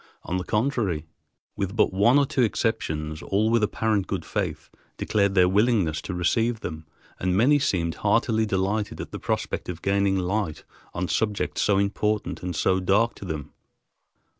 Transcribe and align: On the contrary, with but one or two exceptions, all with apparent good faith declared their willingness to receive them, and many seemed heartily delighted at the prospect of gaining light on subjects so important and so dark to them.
On 0.23 0.37
the 0.37 0.43
contrary, 0.43 1.05
with 1.55 1.75
but 1.75 1.93
one 1.93 2.17
or 2.17 2.25
two 2.25 2.41
exceptions, 2.41 3.21
all 3.21 3.51
with 3.51 3.61
apparent 3.61 4.07
good 4.07 4.25
faith 4.25 4.71
declared 4.97 5.35
their 5.35 5.47
willingness 5.47 6.01
to 6.01 6.15
receive 6.15 6.61
them, 6.61 6.87
and 7.19 7.37
many 7.37 7.59
seemed 7.59 7.93
heartily 8.01 8.47
delighted 8.47 8.99
at 8.99 9.11
the 9.11 9.19
prospect 9.19 9.69
of 9.69 9.83
gaining 9.83 10.17
light 10.17 10.63
on 10.95 11.07
subjects 11.07 11.61
so 11.61 11.77
important 11.77 12.41
and 12.41 12.55
so 12.55 12.79
dark 12.79 13.13
to 13.13 13.25
them. 13.25 13.53